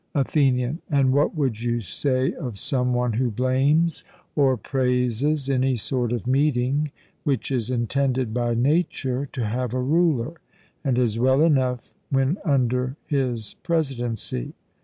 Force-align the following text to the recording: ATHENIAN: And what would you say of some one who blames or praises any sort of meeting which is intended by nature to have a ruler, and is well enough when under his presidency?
ATHENIAN: 0.15 0.79
And 0.89 1.13
what 1.13 1.35
would 1.35 1.61
you 1.61 1.79
say 1.79 2.33
of 2.33 2.57
some 2.57 2.91
one 2.91 3.13
who 3.13 3.29
blames 3.29 4.03
or 4.35 4.57
praises 4.57 5.47
any 5.47 5.75
sort 5.75 6.11
of 6.11 6.25
meeting 6.25 6.89
which 7.23 7.51
is 7.51 7.69
intended 7.69 8.33
by 8.33 8.55
nature 8.55 9.29
to 9.31 9.45
have 9.45 9.75
a 9.75 9.79
ruler, 9.79 10.33
and 10.83 10.97
is 10.97 11.19
well 11.19 11.43
enough 11.43 11.93
when 12.09 12.39
under 12.43 12.95
his 13.09 13.53
presidency? 13.61 14.55